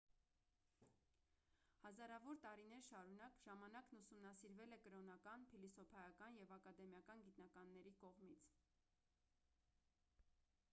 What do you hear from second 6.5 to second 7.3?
ակադեմիական